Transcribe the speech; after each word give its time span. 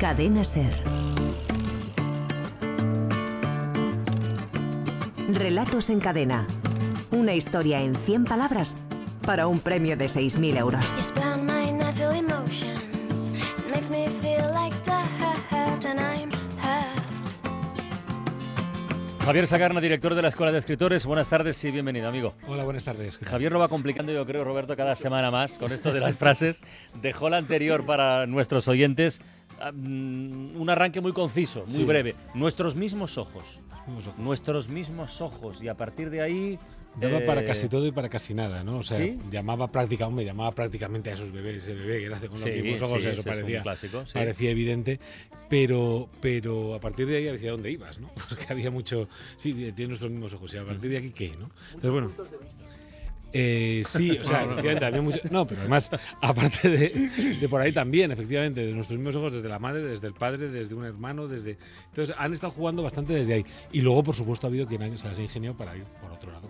Cadena 0.00 0.44
Ser. 0.44 0.74
Relatos 5.32 5.90
en 5.90 6.00
cadena. 6.00 6.46
Una 7.10 7.34
historia 7.34 7.80
en 7.80 7.94
100 7.94 8.24
palabras 8.24 8.76
para 9.24 9.46
un 9.46 9.60
premio 9.60 9.96
de 9.96 10.06
6.000 10.06 10.58
euros. 10.58 10.84
Spell 11.00 11.42
my 11.42 11.72
natural 11.72 12.14
emotions. 12.14 13.30
It 13.58 13.70
makes 13.70 13.90
me 13.90 14.06
feel 14.20 14.44
like 14.52 14.76
that, 14.84 15.84
and 15.86 15.98
I'm 15.98 16.30
hurt. 16.60 16.96
Javier 19.24 19.46
Sagarna, 19.46 19.80
director 19.80 20.14
de 20.14 20.22
la 20.22 20.28
Escuela 20.28 20.52
de 20.52 20.58
Escritores. 20.58 21.06
Buenas 21.06 21.26
tardes 21.26 21.64
y 21.64 21.70
bienvenido, 21.70 22.08
amigo. 22.08 22.34
Hola, 22.46 22.64
buenas 22.64 22.84
tardes. 22.84 23.18
Javier 23.24 23.50
lo 23.50 23.58
va 23.58 23.68
complicando, 23.68 24.12
yo 24.12 24.24
creo, 24.26 24.44
Roberto, 24.44 24.76
cada 24.76 24.94
semana 24.94 25.30
más 25.30 25.58
con 25.58 25.72
esto 25.72 25.92
de 25.92 26.00
las 26.00 26.16
frases. 26.18 26.62
Dejó 27.00 27.28
la 27.28 27.38
anterior 27.38 27.84
para 27.84 28.26
nuestros 28.26 28.68
oyentes. 28.68 29.20
Ah, 29.60 29.72
mm, 29.72 30.56
Un 30.60 30.70
arranque 30.70 31.00
muy 31.00 31.12
conciso, 31.12 31.64
muy 31.66 31.72
Sí. 31.74 31.84
breve. 31.84 32.14
Nuestros 32.34 32.74
mismos 32.76 33.18
ojos. 33.18 33.60
Vamos, 33.86 34.06
ojo. 34.06 34.20
Nuestros 34.22 34.68
mismos 34.68 35.20
ojos. 35.20 35.62
Y 35.62 35.68
a 35.68 35.74
partir 35.76 36.10
de 36.10 36.20
ahí. 36.22 36.58
Daba 36.98 37.18
eh, 37.18 37.26
para 37.26 37.44
casi 37.44 37.68
todo 37.68 37.86
y 37.86 37.92
para 37.92 38.08
casi 38.08 38.32
nada, 38.32 38.64
¿no? 38.64 38.78
O 38.78 38.82
sea, 38.82 38.96
¿sí? 38.96 39.18
llamaba 39.30 39.70
prácticamente, 39.70 40.24
llamaba 40.24 40.52
prácticamente 40.52 41.10
a 41.10 41.12
esos 41.12 41.30
bebés, 41.30 41.56
ese 41.62 41.74
bebé 41.74 42.00
que 42.00 42.08
nace 42.08 42.26
con 42.28 42.40
los 42.40 42.48
Sí, 42.48 42.62
mismos 42.62 42.82
ojos, 42.82 43.02
sí, 43.02 43.08
eso 43.10 43.20
es 43.20 43.26
parecía, 43.26 43.62
clásico, 43.62 44.06
sí. 44.06 44.14
parecía 44.14 44.50
evidente, 44.50 44.98
pero, 45.50 46.08
pero 46.22 46.74
a 46.74 46.80
partir 46.80 47.06
de 47.06 47.18
ahí 47.18 47.24
decía 47.24 47.50
dónde 47.50 47.70
ibas, 47.70 47.98
¿no? 48.00 48.08
Porque 48.30 48.46
había 48.48 48.70
mucho, 48.70 49.10
sí, 49.36 49.52
tiene 49.76 49.88
nuestros 49.88 50.10
mismos 50.10 50.32
ojos, 50.32 50.54
y 50.54 50.56
a 50.56 50.64
partir 50.64 50.90
de 50.90 50.96
aquí 50.96 51.10
qué, 51.10 51.32
¿no? 51.38 51.50
Entonces, 51.74 51.90
bueno. 51.90 52.12
Eh, 53.32 53.82
sí, 53.86 54.12
o 54.12 54.24
sea, 54.24 54.44
efectivamente, 54.44 54.84
había 54.84 55.02
mucho. 55.02 55.18
No, 55.30 55.46
pero 55.46 55.60
además, 55.60 55.90
aparte 56.20 56.68
de, 56.68 57.36
de 57.40 57.48
por 57.48 57.60
ahí 57.60 57.72
también, 57.72 58.10
efectivamente, 58.10 58.64
de 58.64 58.72
nuestros 58.72 58.98
mismos 58.98 59.16
ojos, 59.16 59.32
desde 59.32 59.48
la 59.48 59.58
madre, 59.58 59.82
desde 59.82 60.06
el 60.06 60.14
padre, 60.14 60.48
desde 60.48 60.74
un 60.74 60.84
hermano, 60.84 61.28
desde. 61.28 61.58
Entonces, 61.90 62.14
han 62.18 62.32
estado 62.32 62.52
jugando 62.52 62.82
bastante 62.82 63.12
desde 63.12 63.34
ahí. 63.34 63.46
Y 63.72 63.80
luego, 63.80 64.02
por 64.02 64.14
supuesto, 64.14 64.46
ha 64.46 64.50
habido 64.50 64.66
quien 64.66 64.96
se 64.98 65.08
las 65.08 65.18
ha 65.18 65.22
ingeniado 65.22 65.56
para 65.56 65.76
ir 65.76 65.84
por 66.00 66.10
otro 66.12 66.30
lado 66.32 66.48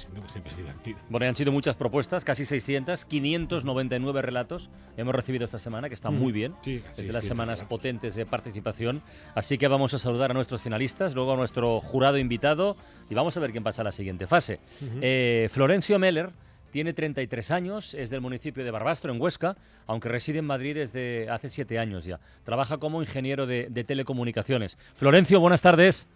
siempre 0.00 0.50
es 0.50 0.56
divertido. 0.56 0.98
Bueno, 1.08 1.26
han 1.26 1.36
sido 1.36 1.52
muchas 1.52 1.76
propuestas, 1.76 2.24
casi 2.24 2.44
600, 2.44 3.04
599 3.04 4.22
relatos 4.22 4.70
hemos 4.96 5.14
recibido 5.14 5.44
esta 5.44 5.58
semana, 5.58 5.88
que 5.88 5.94
está 5.94 6.10
Mm. 6.10 6.18
muy 6.18 6.32
bien. 6.32 6.54
Sí, 6.62 6.82
es 6.90 6.96
de 7.06 7.12
las 7.12 7.24
semanas 7.24 7.58
relatos. 7.60 7.68
potentes 7.68 8.14
de 8.14 8.26
participación. 8.26 9.02
Así 9.34 9.58
que 9.58 9.68
vamos 9.68 9.94
a 9.94 9.98
saludar 9.98 10.30
a 10.30 10.34
nuestros 10.34 10.62
finalistas, 10.62 11.14
luego 11.14 11.32
a 11.32 11.36
nuestro 11.36 11.80
jurado 11.80 12.18
invitado 12.18 12.76
y 13.10 13.14
vamos 13.14 13.36
a 13.36 13.40
ver 13.40 13.52
quién 13.52 13.64
pasa 13.64 13.82
a 13.82 13.84
la 13.84 13.92
siguiente 13.92 14.26
fase. 14.26 14.60
Eh, 15.00 15.48
Florencio 15.50 15.98
Meller 15.98 16.30
tiene 16.70 16.94
33 16.94 17.50
años, 17.50 17.92
es 17.92 18.08
del 18.08 18.22
municipio 18.22 18.64
de 18.64 18.70
Barbastro, 18.70 19.12
en 19.12 19.20
Huesca, 19.20 19.56
aunque 19.86 20.08
reside 20.08 20.38
en 20.38 20.46
Madrid 20.46 20.74
desde 20.74 21.28
hace 21.28 21.50
7 21.50 21.78
años 21.78 22.04
ya. 22.04 22.18
Trabaja 22.44 22.78
como 22.78 23.02
ingeniero 23.02 23.46
de, 23.46 23.66
de 23.68 23.84
telecomunicaciones. 23.84 24.78
Florencio, 24.94 25.38
buenas 25.38 25.60
tardes. 25.60 26.08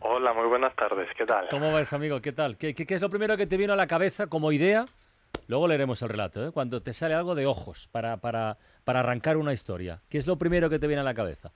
Hola, 0.00 0.32
muy 0.32 0.46
buenas 0.46 0.74
tardes. 0.76 1.08
¿Qué 1.16 1.26
tal? 1.26 1.48
¿Cómo 1.50 1.72
vas, 1.72 1.92
amigo? 1.92 2.20
¿Qué 2.20 2.32
tal? 2.32 2.56
¿Qué, 2.56 2.74
qué- 2.74 2.86
qué 2.86 2.94
es 2.94 3.02
lo 3.02 3.10
primero 3.10 3.36
que 3.36 3.46
te 3.46 3.56
vino 3.56 3.72
a 3.72 3.76
la 3.76 3.86
cabeza 3.86 4.26
como 4.28 4.52
idea? 4.52 4.84
Luego 5.48 5.66
leeremos 5.68 6.00
el 6.02 6.08
relato, 6.08 6.46
¿eh? 6.46 6.50
Cuando 6.52 6.82
te 6.82 6.92
sale 6.92 7.14
algo 7.14 7.34
de 7.34 7.46
ojos 7.46 7.88
para, 7.90 8.16
para, 8.18 8.56
para 8.84 9.00
arrancar 9.00 9.36
una 9.36 9.52
historia. 9.52 10.00
¿Qué 10.08 10.18
es 10.18 10.26
lo 10.26 10.36
primero 10.36 10.70
que 10.70 10.78
te 10.78 10.86
viene 10.86 11.00
a 11.00 11.04
la 11.04 11.14
cabeza? 11.14 11.50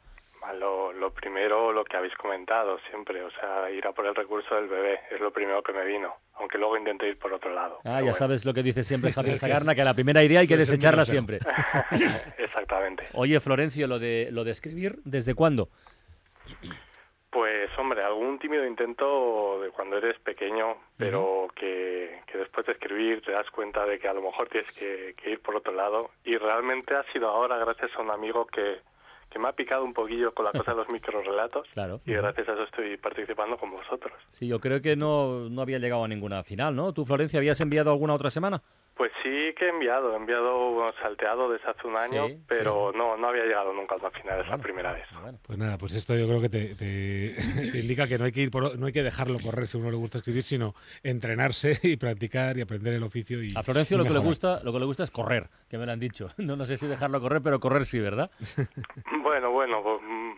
Ah, 0.45 0.53
Lo, 0.55 0.93
lo 0.93 1.13
primero, 1.13 1.73
lo 1.73 1.85
que 1.85 1.97
habéis 1.97 2.15
comentado 2.17 2.79
siempre, 2.91 3.23
o 3.23 3.31
sea, 3.31 3.71
ir 3.71 3.87
a 3.87 3.93
por 3.93 4.07
el 4.07 4.15
recurso 4.15 4.55
del 4.57 4.69
bebé, 4.69 4.99
es 5.11 5.21
lo 5.21 5.31
primero 5.33 5.63
que 5.63 5.73
me 5.73 5.85
vino, 5.85 6.13
aunque 6.35 6.59
luego 6.59 6.77
intenté 6.77 7.09
ir 7.09 7.19
por 7.19 7.33
otro 7.33 7.55
lado. 7.55 7.79
Ah, 7.85 7.97
ya 7.99 8.01
bueno. 8.03 8.15
sabes 8.15 8.45
lo 8.45 8.53
que 8.55 8.63
dice 8.63 8.83
siempre 8.83 9.13
Javier 9.15 9.39
Sagarna, 9.39 9.75
que 9.75 9.85
la 9.85 9.95
primera 9.95 10.23
idea 10.23 10.41
hay 10.41 10.49
que 10.49 10.55
muy 10.57 10.65
desecharla 10.65 11.05
siempre. 11.05 11.39
Exactamente. 12.39 13.07
Oye, 13.15 13.39
Florencio, 13.41 13.87
lo 13.87 13.99
de, 13.99 14.29
lo 14.33 14.43
de 14.45 14.51
escribir, 14.51 14.99
¿desde 15.05 15.35
cuándo? 15.35 15.69
Pues, 17.73 17.81
hombre, 17.81 18.03
algún 18.03 18.39
tímido 18.39 18.67
intento 18.67 19.59
de 19.63 19.71
cuando 19.71 19.97
eres 19.97 20.19
pequeño, 20.19 20.77
pero 20.99 21.49
que, 21.55 22.21
que 22.27 22.37
después 22.37 22.67
de 22.67 22.73
escribir 22.73 23.23
te 23.23 23.33
das 23.33 23.51
cuenta 23.51 23.87
de 23.87 23.99
que 23.99 24.09
a 24.09 24.13
lo 24.13 24.21
mejor 24.21 24.47
tienes 24.51 24.71
que, 24.75 25.15
que 25.17 25.31
ir 25.31 25.41
por 25.41 25.57
otro 25.57 25.73
lado. 25.73 26.11
Y 26.23 26.37
realmente 26.37 26.95
ha 26.95 27.03
sido 27.15 27.31
ahora 27.31 27.57
gracias 27.57 27.91
a 27.97 28.03
un 28.03 28.11
amigo 28.11 28.45
que, 28.45 28.81
que 29.31 29.39
me 29.39 29.49
ha 29.49 29.53
picado 29.53 29.85
un 29.85 29.95
poquillo 29.95 30.35
con 30.35 30.45
la 30.45 30.53
cosa 30.59 30.73
de 30.73 30.77
los 30.77 30.89
microrelatos. 30.91 31.67
Claro. 31.73 32.03
Y 32.05 32.13
gracias 32.13 32.47
a 32.47 32.53
eso 32.53 32.65
estoy 32.65 32.99
participando 32.99 33.57
con 33.57 33.71
vosotros. 33.71 34.13
Sí, 34.33 34.47
yo 34.47 34.61
creo 34.61 34.83
que 34.83 34.95
no, 34.95 35.49
no 35.49 35.63
había 35.63 35.79
llegado 35.79 36.05
a 36.05 36.09
ninguna 36.09 36.45
final, 36.45 36.77
¿no? 36.77 36.93
¿Tú, 36.93 37.07
Florencia, 37.07 37.39
habías 37.39 37.61
enviado 37.63 37.91
alguna 37.91 38.13
otra 38.13 38.29
semana? 38.29 38.61
Pues 38.95 39.11
sí 39.23 39.55
que 39.57 39.65
he 39.65 39.69
enviado, 39.71 40.13
he 40.13 40.17
enviado 40.17 40.73
bueno, 40.73 40.93
salteado 41.01 41.51
desde 41.51 41.69
hace 41.71 41.87
un 41.89 41.97
año, 41.97 42.29
Sí, 42.29 42.39
pero 42.47 42.93
no 42.93 43.17
no 43.17 43.29
había 43.29 43.45
llegado 43.45 43.73
nunca 43.73 43.95
a 43.95 43.99
una 43.99 44.11
final, 44.11 44.41
es 44.41 44.49
la 44.49 44.59
primera 44.59 44.93
vez. 44.93 45.05
Bueno, 45.23 45.39
Pues 45.43 45.59
nada, 45.59 45.79
pues 45.79 45.95
esto 45.95 46.15
yo 46.15 46.27
creo 46.29 46.41
que 46.43 46.49
te, 46.51 46.75
te- 46.75 47.37
te 47.73 47.79
indica 47.79 48.07
que 48.07 48.19
no 48.19 48.25
hay 48.27 48.33
que 48.33 48.43
ir 48.43 48.51
por- 48.51 48.79
no 48.79 48.87
hay 48.87 48.93
que 48.93 49.03
dejarlo 49.03 49.41
correr 49.41 49.67
si 49.67 49.79
a 49.79 49.81
uno 49.81 49.91
le 49.91 49.97
gusta 49.97 50.19
escribir, 50.19 50.43
sino 50.43 50.75
entrenarse 51.03 51.79
y 51.83 51.97
practicar 51.97 52.59
y 52.59 52.61
aprender 52.61 52.93
el 52.93 53.03
oficio 53.03 53.43
y 53.43 53.49
A 53.57 53.63
Florencio 53.63 53.95
y 53.97 53.99
lo 53.99 54.05
que 54.05 54.13
le 54.13 54.19
gusta, 54.21 54.61
lo 54.63 54.73
que 54.73 54.79
le 54.79 54.85
gusta 54.85 55.05
es 55.05 55.11
correr, 55.11 55.49
que 55.71 55.79
me 55.79 55.87
lo 55.87 55.93
han 55.93 56.01
dicho. 56.01 56.29
No, 56.37 56.55
no 56.57 56.67
sé 56.67 56.77
si 56.77 56.87
dejarlo 56.87 57.21
correr, 57.21 57.41
pero 57.43 57.61
correr 57.61 57.87
sí, 57.87 57.99
¿verdad? 57.99 58.31
Bueno, 59.23 59.51
bueno, 59.53 59.83
pues, 59.83 60.01
mm, 60.03 60.33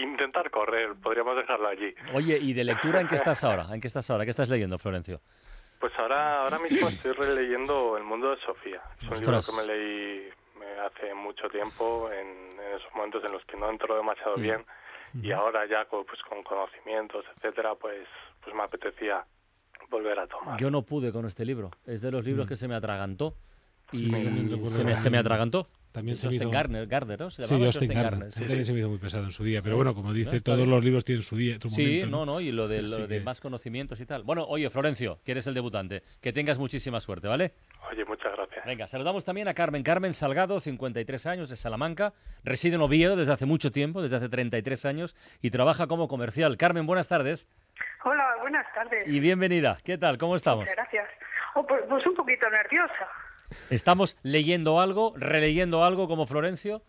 intentar 0.00 0.50
correr, 0.50 0.94
podríamos 1.02 1.36
dejarlo 1.36 1.68
allí. 1.68 1.94
Oye, 2.14 2.38
¿y 2.38 2.52
de 2.54 2.64
lectura 2.64 3.00
en 3.00 3.08
qué 3.08 3.14
estás 3.16 3.44
ahora? 3.44 3.66
¿En 3.74 3.80
qué 3.80 3.86
estás 3.86 4.10
ahora? 4.10 4.24
¿Qué 4.24 4.30
estás 4.30 4.48
leyendo, 4.48 4.78
Florencio? 4.78 5.20
Pues 5.80 5.92
ahora 5.98 6.42
ahora 6.42 6.58
mismo 6.58 6.88
estoy 6.88 7.12
releyendo 7.12 7.96
El 7.96 8.04
mundo 8.04 8.30
de 8.30 8.36
Sofía. 8.42 8.82
Es 9.00 9.08
un 9.10 9.18
libro 9.20 9.40
que 9.40 9.52
me 9.56 9.66
leí 9.66 10.28
me 10.58 10.66
hace 10.80 11.14
mucho 11.14 11.48
tiempo, 11.48 12.10
en, 12.12 12.28
en 12.60 12.76
esos 12.76 12.94
momentos 12.94 13.24
en 13.24 13.32
los 13.32 13.42
que 13.46 13.56
no 13.56 13.70
entro 13.70 13.96
demasiado 13.96 14.36
Mm. 14.36 14.42
bien, 14.42 14.64
y 15.22 15.32
ahora 15.32 15.66
ya 15.66 15.86
con, 15.86 16.04
pues, 16.04 16.20
con 16.28 16.42
conocimientos, 16.44 17.24
etcétera, 17.36 17.74
pues, 17.74 18.06
pues 18.44 18.54
me 18.54 18.62
apetecía 18.62 19.24
volver 19.88 20.18
a 20.20 20.26
tomar. 20.26 20.60
Yo 20.60 20.70
no 20.70 20.82
pude 20.82 21.10
con 21.12 21.24
este 21.26 21.44
libro. 21.44 21.70
Es 21.86 22.00
de 22.02 22.12
los 22.12 22.24
libros 22.24 22.46
que 22.46 22.54
se 22.56 22.68
me 22.68 22.74
atragantó. 22.76 23.34
Y 23.90 23.96
Sí, 23.96 24.10
se 24.68 24.84
me, 24.84 24.94
se 24.94 25.10
me 25.10 25.18
atragantó. 25.18 25.66
También 25.92 26.16
se 26.16 26.28
hizo- 26.28 26.48
Gardner, 26.50 26.86
Gardner, 26.86 27.18
¿no? 27.18 27.30
Se 27.30 27.42
Sí, 27.42 27.52
Austin 27.54 27.66
Austen 27.66 27.88
Gardner. 28.02 28.30
Sí, 28.32 28.40
También 28.40 28.58
sí. 28.60 28.64
se 28.64 28.72
me 28.72 28.78
hizo 28.78 28.88
muy 28.88 28.98
pesado 28.98 29.24
en 29.24 29.32
su 29.32 29.42
día, 29.42 29.60
pero 29.60 29.74
bueno, 29.76 29.92
como 29.94 30.12
dice, 30.12 30.36
está 30.36 30.52
todos 30.52 30.58
bien. 30.58 30.70
los 30.70 30.84
libros 30.84 31.04
tienen 31.04 31.22
su 31.22 31.36
día, 31.36 31.58
su 31.60 31.68
Sí, 31.68 31.82
momento, 31.82 32.06
no, 32.06 32.26
no, 32.26 32.40
y 32.40 32.52
lo 32.52 32.68
de, 32.68 32.82
lo 32.82 33.06
de 33.08 33.18
que- 33.18 33.24
más 33.24 33.40
conocimientos 33.40 34.00
y 34.00 34.06
tal. 34.06 34.22
Bueno, 34.22 34.44
oye, 34.44 34.70
Florencio, 34.70 35.18
que 35.24 35.32
eres 35.32 35.46
el 35.48 35.54
debutante, 35.54 36.02
que 36.20 36.32
tengas 36.32 36.58
muchísima 36.58 37.00
suerte, 37.00 37.26
¿vale? 37.26 37.54
Oye, 37.90 38.04
muchas 38.04 38.32
gracias. 38.36 38.64
Venga, 38.66 38.86
saludamos 38.86 39.24
también 39.24 39.48
a 39.48 39.54
Carmen. 39.54 39.82
Carmen 39.82 40.14
Salgado, 40.14 40.60
53 40.60 41.26
años, 41.26 41.50
de 41.50 41.56
Salamanca, 41.56 42.12
reside 42.44 42.76
en 42.76 42.82
Oviedo 42.82 43.16
desde 43.16 43.32
hace 43.32 43.46
mucho 43.46 43.70
tiempo, 43.72 44.00
desde 44.00 44.16
hace 44.16 44.28
33 44.28 44.84
años, 44.84 45.16
y 45.42 45.50
trabaja 45.50 45.88
como 45.88 46.06
comercial. 46.06 46.56
Carmen, 46.56 46.86
buenas 46.86 47.08
tardes 47.08 47.48
Hola, 48.04 48.36
buenas 48.40 48.66
tardes. 48.74 49.08
y 49.08 49.18
bienvenida. 49.18 49.78
¿Qué 49.82 49.98
tal? 49.98 50.18
¿Cómo 50.18 50.36
estamos? 50.36 50.60
Muchas 50.62 50.76
gracias. 50.76 51.08
Oh, 51.56 51.66
pues, 51.66 51.80
pues 51.88 52.06
un 52.06 52.14
poquito 52.14 52.48
nerviosa. 52.48 53.08
¿Estamos 53.70 54.16
leyendo 54.22 54.80
algo, 54.80 55.14
releyendo 55.16 55.84
algo 55.84 56.08
como 56.08 56.26
Florencio? 56.26 56.82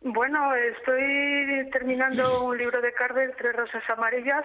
Bueno, 0.00 0.54
estoy 0.54 1.70
terminando 1.70 2.44
un 2.44 2.58
libro 2.58 2.80
de 2.80 2.92
Carver, 2.92 3.34
Tres 3.38 3.54
Rosas 3.54 3.82
Amarillas, 3.88 4.44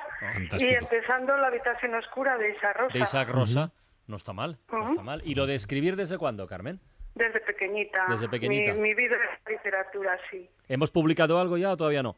y 0.59 0.67
empezando 0.67 1.35
La 1.37 1.47
Habitación 1.47 1.95
Oscura 1.95 2.37
de 2.37 2.51
Isa 2.51 2.73
Rosa. 2.73 2.93
De 2.93 2.99
Isaac 2.99 3.29
Rosa. 3.29 3.71
No 4.07 4.15
está 4.15 4.31
mal, 4.33 4.57
no 4.71 4.87
está 4.87 5.03
mal. 5.03 5.21
¿Y 5.25 5.35
lo 5.35 5.45
de 5.45 5.55
escribir 5.55 5.97
desde 5.97 6.17
cuándo, 6.17 6.47
Carmen? 6.47 6.79
Desde 7.15 7.41
pequeñita. 7.41 8.05
Desde 8.07 8.29
pequeñita. 8.29 8.73
Mi, 8.73 8.79
mi 8.79 8.93
vida 8.93 9.15
es 9.15 9.43
la 9.43 9.51
literatura, 9.51 10.17
sí. 10.31 10.49
¿Hemos 10.69 10.91
publicado 10.91 11.39
algo 11.39 11.57
ya 11.57 11.71
o 11.71 11.77
todavía 11.77 12.03
no? 12.03 12.15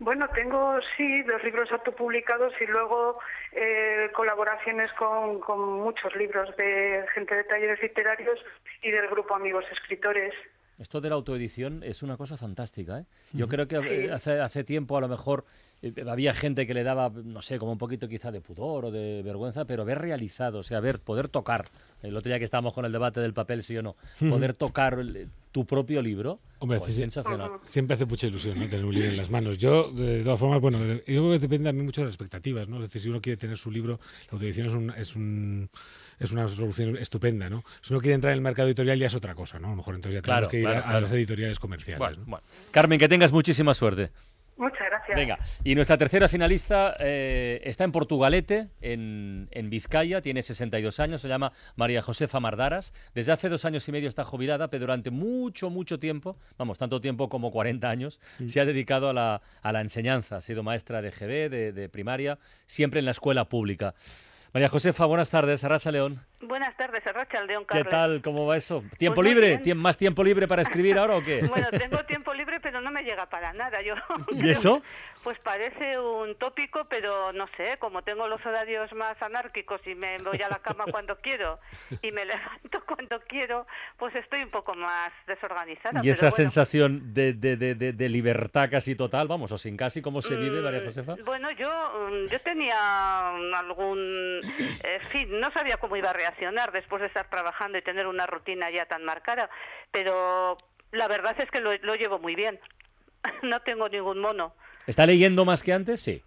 Bueno, 0.00 0.28
tengo, 0.28 0.78
sí, 0.96 1.22
dos 1.22 1.42
libros 1.42 1.70
autopublicados 1.72 2.52
y 2.60 2.66
luego 2.66 3.18
eh, 3.52 4.08
colaboraciones 4.14 4.92
con, 4.92 5.40
con 5.40 5.58
muchos 5.80 6.14
libros 6.14 6.56
de 6.56 7.04
gente 7.14 7.34
de 7.34 7.44
talleres 7.44 7.82
literarios 7.82 8.38
y 8.82 8.92
del 8.92 9.08
grupo 9.08 9.34
Amigos 9.34 9.64
Escritores. 9.72 10.32
Esto 10.78 11.00
de 11.00 11.08
la 11.08 11.16
autoedición 11.16 11.82
es 11.82 12.04
una 12.04 12.16
cosa 12.16 12.36
fantástica. 12.36 13.00
¿eh? 13.00 13.04
Yo 13.32 13.48
creo 13.48 13.66
que 13.66 13.76
eh, 13.76 14.12
hace, 14.12 14.40
hace 14.40 14.62
tiempo 14.62 14.96
a 14.96 15.00
lo 15.00 15.08
mejor 15.08 15.44
había 16.08 16.34
gente 16.34 16.66
que 16.66 16.74
le 16.74 16.82
daba, 16.82 17.10
no 17.24 17.40
sé, 17.42 17.58
como 17.58 17.72
un 17.72 17.78
poquito 17.78 18.08
quizá 18.08 18.32
de 18.32 18.40
pudor 18.40 18.86
o 18.86 18.90
de 18.90 19.22
vergüenza, 19.22 19.64
pero 19.64 19.84
ver 19.84 19.98
realizado, 19.98 20.58
o 20.58 20.62
sea, 20.62 20.80
ver, 20.80 20.98
poder 21.00 21.28
tocar, 21.28 21.66
el 22.02 22.16
otro 22.16 22.30
día 22.30 22.38
que 22.38 22.44
estábamos 22.44 22.72
con 22.74 22.84
el 22.84 22.92
debate 22.92 23.20
del 23.20 23.32
papel, 23.32 23.62
sí 23.62 23.76
o 23.76 23.82
no, 23.82 23.96
poder 24.18 24.54
tocar 24.54 24.98
tu 25.52 25.64
propio 25.64 26.02
libro, 26.02 26.40
Hombre, 26.58 26.78
pues, 26.78 26.88
sí, 26.88 26.92
sí. 26.94 26.98
sensacional. 27.00 27.52
Siempre 27.62 27.94
hace 27.94 28.04
mucha 28.04 28.26
ilusión 28.26 28.58
¿no? 28.58 28.68
tener 28.68 28.84
un 28.84 28.94
libro 28.94 29.08
en 29.10 29.16
las 29.16 29.30
manos. 29.30 29.56
Yo, 29.58 29.90
de 29.92 30.22
todas 30.24 30.38
formas, 30.38 30.60
bueno, 30.60 30.78
yo 30.84 31.02
creo 31.04 31.30
que 31.32 31.38
depende 31.38 31.68
también 31.68 31.86
mucho 31.86 32.00
de 32.00 32.06
las 32.06 32.14
expectativas, 32.14 32.68
¿no? 32.68 32.76
Es 32.76 32.82
decir, 32.82 33.00
si 33.02 33.08
uno 33.08 33.20
quiere 33.20 33.36
tener 33.36 33.56
su 33.56 33.70
libro, 33.70 33.98
la 34.26 34.32
autoedición 34.32 34.66
es, 34.66 34.74
un, 34.74 34.90
es, 34.90 35.16
un, 35.16 35.70
es 36.18 36.32
una 36.32 36.48
solución 36.48 36.96
estupenda, 36.98 37.48
¿no? 37.48 37.64
Si 37.80 37.92
uno 37.94 38.00
quiere 38.00 38.14
entrar 38.16 38.32
en 38.32 38.38
el 38.38 38.42
mercado 38.42 38.68
editorial 38.68 38.98
ya 38.98 39.06
es 39.06 39.14
otra 39.14 39.34
cosa, 39.34 39.58
¿no? 39.58 39.68
A 39.68 39.70
lo 39.70 39.76
mejor 39.76 39.94
entonces 39.94 40.16
ya 40.18 40.22
Claro, 40.22 40.48
tenemos 40.48 40.50
que 40.50 40.58
ir 40.58 40.64
claro, 40.64 40.76
a, 40.78 40.80
a 40.80 40.90
claro. 40.90 41.00
las 41.02 41.12
editoriales 41.12 41.58
comerciales, 41.58 41.98
Bueno, 41.98 42.16
¿no? 42.18 42.24
bueno. 42.26 42.44
Carmen, 42.72 42.98
que 42.98 43.08
tengas 43.08 43.32
muchísima 43.32 43.72
suerte. 43.72 44.10
Muchas 44.58 44.88
gracias. 44.90 45.16
Venga, 45.16 45.38
y 45.62 45.76
nuestra 45.76 45.96
tercera 45.96 46.28
finalista 46.28 46.96
eh, 46.98 47.60
está 47.62 47.84
en 47.84 47.92
Portugalete, 47.92 48.68
en, 48.80 49.48
en 49.52 49.70
Vizcaya, 49.70 50.20
tiene 50.20 50.42
62 50.42 50.98
años, 50.98 51.20
se 51.20 51.28
llama 51.28 51.52
María 51.76 52.02
Josefa 52.02 52.40
Mardaras. 52.40 52.92
Desde 53.14 53.30
hace 53.30 53.48
dos 53.48 53.64
años 53.64 53.88
y 53.88 53.92
medio 53.92 54.08
está 54.08 54.24
jubilada, 54.24 54.68
pero 54.68 54.80
durante 54.80 55.10
mucho, 55.10 55.70
mucho 55.70 56.00
tiempo, 56.00 56.36
vamos, 56.58 56.76
tanto 56.76 57.00
tiempo 57.00 57.28
como 57.28 57.52
40 57.52 57.88
años, 57.88 58.20
se 58.46 58.60
ha 58.60 58.64
dedicado 58.64 59.08
a 59.08 59.12
la, 59.12 59.40
a 59.62 59.72
la 59.72 59.80
enseñanza. 59.80 60.38
Ha 60.38 60.40
sido 60.40 60.64
maestra 60.64 61.02
de 61.02 61.12
GB, 61.12 61.50
de, 61.50 61.72
de 61.72 61.88
primaria, 61.88 62.38
siempre 62.66 62.98
en 62.98 63.04
la 63.04 63.12
escuela 63.12 63.44
pública. 63.48 63.94
María 64.52 64.68
Josefa, 64.68 65.04
buenas 65.04 65.30
tardes, 65.30 65.62
Arrasa 65.62 65.92
León. 65.92 66.20
Buenas 66.40 66.76
tardes, 66.76 67.04
Arracha 67.04 67.42
León 67.42 67.64
¿Qué 67.68 67.82
tal? 67.82 68.22
¿Cómo 68.22 68.46
va 68.46 68.56
eso? 68.56 68.84
¿Tiempo 68.96 69.16
Pues 69.16 69.26
muy 69.26 69.34
libre? 69.34 69.48
bien. 69.48 69.62
¿Tien- 69.64 69.76
¿Más 69.78 69.96
tiempo 69.96 70.22
libre 70.22 70.46
para 70.46 70.62
escribir 70.62 70.96
ahora 70.96 71.16
o 71.16 71.22
qué? 71.22 71.42
Bueno, 71.48 71.68
tengo 71.76 72.04
tiempo 72.04 72.32
libre, 72.32 72.60
pero 72.60 72.80
no 72.80 72.92
me 72.92 73.02
llega 73.02 73.26
para 73.26 73.52
nada. 73.52 73.82
Yo 73.82 73.94
¿Y 74.30 74.48
eso? 74.48 74.80
Pues 75.24 75.36
parece 75.40 75.98
un 75.98 76.36
tópico, 76.36 76.86
pero 76.88 77.32
no 77.32 77.46
sé, 77.56 77.76
como 77.80 78.02
tengo 78.02 78.28
los 78.28 78.44
horarios 78.46 78.90
más 78.94 79.20
anárquicos 79.20 79.84
y 79.84 79.96
me 79.96 80.16
voy 80.18 80.40
a 80.40 80.48
la 80.48 80.60
cama 80.60 80.84
cuando 80.90 81.16
quiero 81.16 81.58
y 82.02 82.12
me 82.12 82.24
levanto 82.24 82.80
cuando 82.86 83.20
quiero, 83.28 83.66
pues 83.98 84.14
estoy 84.14 84.44
un 84.44 84.50
poco 84.50 84.74
más 84.74 85.12
desorganizada. 85.26 85.98
Y 85.98 86.02
pero 86.02 86.12
esa 86.12 86.26
bueno. 86.26 86.36
sensación 86.36 87.12
de, 87.12 87.32
de- 87.32 87.56
de- 87.56 87.74
de- 87.74 87.92
de 87.92 88.08
libertad 88.08 88.70
casi 88.70 88.94
total, 88.94 89.26
vamos, 89.26 89.50
o 89.50 89.58
sin 89.58 89.76
casi, 89.76 90.00
¿cómo 90.00 90.22
se 90.22 90.36
vive, 90.36 90.62
María 90.62 90.80
Mm, 90.80 90.84
Josefa? 90.84 91.16
Bueno, 91.24 91.50
yo, 91.50 91.68
mm, 91.68 92.30
yo 92.30 92.40
tenía 92.40 93.32
mm, 93.36 93.54
algún... 93.54 94.40
En 94.84 95.00
fin, 95.10 95.40
no 95.40 95.50
sabía 95.50 95.78
cómo 95.78 95.96
iba 95.96 96.10
a 96.10 96.12
reaccionar 96.28 96.72
después 96.72 97.00
de 97.00 97.08
estar 97.08 97.28
trabajando 97.30 97.78
y 97.78 97.82
tener 97.82 98.06
una 98.06 98.26
rutina 98.26 98.70
ya 98.70 98.86
tan 98.86 99.04
marcada, 99.04 99.48
pero 99.90 100.56
la 100.92 101.08
verdad 101.08 101.34
es 101.40 101.50
que 101.50 101.60
lo, 101.60 101.76
lo 101.78 101.94
llevo 101.94 102.18
muy 102.18 102.34
bien. 102.34 102.58
No 103.42 103.60
tengo 103.60 103.88
ningún 103.88 104.20
mono. 104.20 104.54
¿Está 104.86 105.04
leyendo 105.04 105.44
más 105.44 105.62
que 105.62 105.72
antes? 105.72 106.00
Sí. 106.00 106.22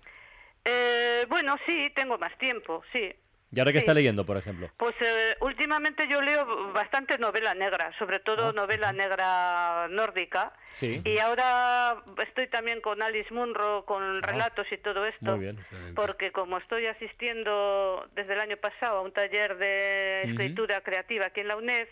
Eh, 0.66 1.26
bueno, 1.30 1.58
sí, 1.66 1.90
tengo 1.96 2.18
más 2.18 2.38
tiempo, 2.38 2.84
sí. 2.92 3.16
¿Y 3.54 3.60
ahora 3.60 3.74
qué 3.74 3.80
está 3.80 3.94
leyendo, 3.94 4.26
por 4.26 4.38
ejemplo? 4.38 4.70
Pues 4.78 4.96
eh, 5.02 5.36
últimamente 5.42 6.08
yo 6.08 6.22
leo 6.22 6.72
bastante 6.72 7.18
novela 7.18 7.54
negra, 7.54 7.92
sobre 8.00 8.20
todo 8.22 8.50
Ah. 8.50 8.54
novela 8.54 8.94
negra 8.94 9.88
nórdica. 9.90 10.54
Sí. 10.72 11.02
Y 11.04 11.18
ahora 11.20 11.98
estoy 12.26 12.48
también 12.48 12.80
con 12.80 13.02
Alice 13.02 13.34
Munro, 13.34 13.84
con 13.86 14.02
Ah. 14.24 14.26
relatos 14.26 14.66
y 14.72 14.78
todo 14.78 15.06
esto. 15.06 15.32
Muy 15.32 15.40
bien. 15.42 15.58
Excelente. 15.60 15.94
Porque 15.96 16.32
como 16.32 16.58
estoy 16.60 16.86
asistiendo 16.88 18.08
desde 18.16 18.34
el 18.34 18.40
año 18.40 18.58
pasado 18.58 19.00
a 19.00 19.02
un 19.02 19.12
taller 19.12 19.58
de 19.58 20.24
escritura 20.24 20.82
creativa 20.82 21.26
aquí 21.26 21.42
en 21.42 21.48
la 21.50 21.58
UNED, 21.58 21.88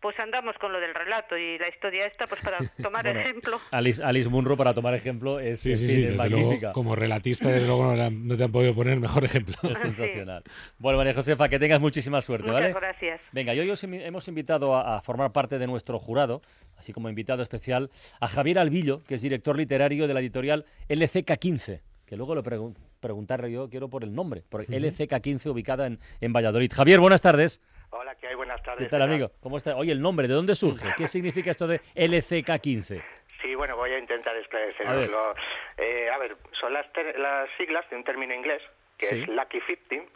pues 0.00 0.18
andamos 0.20 0.56
con 0.58 0.72
lo 0.72 0.80
del 0.80 0.94
relato 0.94 1.36
y 1.36 1.58
la 1.58 1.68
historia 1.68 2.06
esta, 2.06 2.26
pues 2.26 2.40
para 2.40 2.58
tomar 2.82 3.04
Bueno, 3.04 3.20
ejemplo. 3.20 3.60
Alice, 3.70 4.02
Alice 4.02 4.28
Munro, 4.28 4.56
para 4.56 4.72
tomar 4.74 4.94
ejemplo, 4.94 5.40
es, 5.40 5.60
Sí, 5.60 5.74
sí, 5.76 5.86
sí, 5.88 6.02
es 6.04 6.10
desde 6.10 6.28
luego, 6.28 6.36
magnífica. 6.46 6.72
como 6.72 6.94
relatista, 6.94 7.48
desde 7.50 7.66
luego 7.66 7.84
no, 7.84 7.96
la- 7.96 8.10
no 8.10 8.36
te 8.36 8.44
han 8.44 8.52
podido 8.52 8.74
poner 8.74 8.98
mejor 9.00 9.24
ejemplo. 9.24 9.54
Es 9.70 9.78
sensacional. 9.78 10.42
Bueno, 10.78 10.98
María 10.98 11.14
Josefa, 11.14 11.48
que 11.48 11.58
tengas 11.58 11.80
muchísima 11.80 12.20
suerte, 12.20 12.46
Muchas 12.48 12.62
¿vale? 12.62 12.74
gracias. 12.74 13.20
Venga, 13.32 13.54
y 13.54 13.60
hoy 13.60 13.70
os 13.70 13.82
hemos 13.84 14.28
invitado 14.28 14.74
a, 14.76 14.96
a 14.96 15.00
formar 15.02 15.32
parte 15.32 15.58
de 15.58 15.66
nuestro 15.66 15.98
jurado, 15.98 16.42
así 16.76 16.92
como 16.92 17.08
invitado 17.08 17.42
especial, 17.42 17.90
a 18.20 18.28
Javier 18.28 18.58
Albillo, 18.58 19.02
que 19.04 19.14
es 19.16 19.22
director 19.22 19.56
literario 19.56 20.06
de 20.06 20.14
la 20.14 20.20
editorial 20.20 20.64
LCK15, 20.88 21.80
que 22.06 22.16
luego 22.16 22.34
lo 22.34 22.42
pregun- 22.42 22.76
preguntarle 23.00 23.50
yo 23.52 23.68
quiero 23.68 23.88
por 23.88 24.02
el 24.04 24.14
nombre, 24.14 24.42
por 24.48 24.64
LCK15 24.66 25.46
ubicada 25.50 25.86
en, 25.86 25.98
en 26.20 26.32
Valladolid. 26.32 26.70
Javier, 26.72 27.00
buenas 27.00 27.22
tardes. 27.22 27.60
Hola, 27.90 28.14
¿qué 28.16 28.28
hay? 28.28 28.34
Buenas 28.34 28.62
tardes. 28.62 28.84
¿Qué 28.86 28.90
tal, 28.90 29.02
amigo? 29.02 29.30
¿Cómo 29.40 29.56
está? 29.56 29.76
Oye, 29.76 29.92
el 29.92 30.00
nombre, 30.02 30.28
¿de 30.28 30.34
dónde 30.34 30.54
surge? 30.54 30.86
¿Qué 30.96 31.06
significa 31.08 31.50
esto 31.50 31.66
de 31.66 31.80
LCK15? 31.94 33.02
Sí, 33.42 33.54
bueno, 33.54 33.76
voy 33.76 33.90
a 33.92 33.98
intentar 33.98 34.32
A 34.32 34.34
ver. 34.34 34.42
esclarecerlo. 34.42 35.34
Eh, 35.76 36.10
a 36.10 36.18
ver, 36.18 36.36
son 36.60 36.72
las, 36.72 36.92
ter- 36.92 37.18
las 37.18 37.48
siglas 37.56 37.88
de 37.88 37.96
un 37.96 38.04
término 38.04 38.34
inglés, 38.34 38.62
que 38.98 39.06
Sí. 39.06 39.22
es 39.22 39.28
Lucky 39.28 39.60
15, 39.60 40.06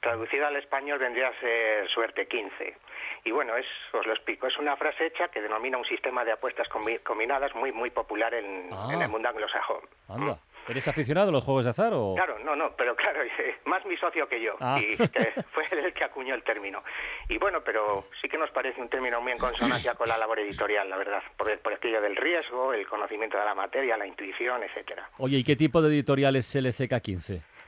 traducido 0.00 0.46
al 0.46 0.56
español 0.56 0.98
vendría 1.00 1.28
a 1.28 1.40
ser 1.40 1.88
suerte 1.90 2.26
15. 2.28 2.76
Y 3.24 3.32
bueno, 3.32 3.56
es, 3.56 3.66
os 3.92 4.06
lo 4.06 4.12
explico, 4.14 4.46
es 4.46 4.56
una 4.58 4.76
frase 4.76 5.06
hecha 5.06 5.26
que 5.28 5.42
denomina 5.42 5.76
un 5.76 5.84
sistema 5.84 6.24
de 6.24 6.30
apuestas 6.32 6.68
combi- 6.68 7.02
combinadas 7.02 7.52
muy 7.56 7.72
muy 7.72 7.90
popular 7.90 8.32
en, 8.32 8.70
Ah. 8.72 8.90
en 8.92 9.02
el 9.02 9.08
mundo 9.08 9.28
anglosajón. 9.28 9.80
Anda. 10.08 10.38
¿Eres 10.68 10.86
aficionado 10.88 11.30
a 11.30 11.32
los 11.32 11.44
juegos 11.44 11.64
de 11.64 11.70
azar 11.70 11.92
o...? 11.94 12.14
Claro, 12.14 12.38
no, 12.40 12.54
no, 12.54 12.74
pero 12.76 12.94
claro, 12.94 13.20
más 13.64 13.84
mi 13.86 13.96
socio 13.96 14.28
que 14.28 14.40
yo, 14.40 14.54
Ah. 14.60 14.78
y 14.80 14.96
que 14.96 15.32
fue 15.52 15.64
él 15.70 15.78
el 15.78 15.92
que 15.94 16.04
acuñó 16.04 16.34
el 16.34 16.42
término. 16.42 16.82
Y 17.28 17.38
bueno, 17.38 17.60
pero 17.64 18.06
sí 18.20 18.28
que 18.28 18.38
nos 18.38 18.50
parece 18.50 18.80
un 18.80 18.88
término 18.88 19.20
muy 19.20 19.32
en 19.32 19.38
consonancia 19.38 19.94
con 19.94 20.08
la 20.08 20.16
labor 20.18 20.38
editorial, 20.40 20.88
la 20.90 20.96
verdad, 20.96 21.22
por, 21.36 21.50
el- 21.50 21.58
por 21.58 21.72
aquello 21.72 22.00
del 22.00 22.16
riesgo, 22.16 22.72
el 22.72 22.86
conocimiento 22.86 23.38
de 23.38 23.44
la 23.44 23.54
materia, 23.54 23.96
la 23.96 24.06
intuición, 24.06 24.62
etcétera. 24.62 25.08
Oye, 25.18 25.38
¿y 25.38 25.44
qué 25.44 25.56
tipo 25.56 25.80
de 25.82 25.88
editorial 25.88 26.36
es 26.36 26.46